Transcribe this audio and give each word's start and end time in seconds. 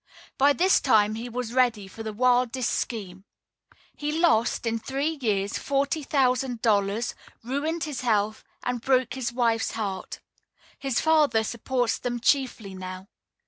By 0.35 0.53
this 0.53 0.79
time 0.79 1.13
he 1.13 1.29
was 1.29 1.53
ready 1.53 1.87
for 1.87 2.01
the 2.01 2.11
wildest 2.11 2.71
scheme. 2.71 3.23
He 3.95 4.11
lost, 4.11 4.65
in 4.65 4.79
three 4.79 5.19
years, 5.21 5.59
forty 5.59 6.01
thousand 6.01 6.63
dollars, 6.63 7.13
ruined 7.43 7.83
his 7.83 8.01
health, 8.01 8.43
and 8.63 8.81
broke 8.81 9.13
his 9.13 9.31
wife's 9.31 9.73
heart. 9.73 10.19
Her 10.81 10.89
father 10.89 11.43
supports 11.43 11.99
them 11.99 12.19
chiefly 12.19 12.73
now. 12.73 13.09